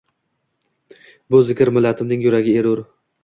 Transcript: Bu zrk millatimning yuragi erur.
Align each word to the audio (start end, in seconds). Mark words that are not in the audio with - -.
Bu 1.35 1.41
zrk 1.49 1.61
millatimning 1.77 2.27
yuragi 2.29 2.57
erur. 2.63 2.85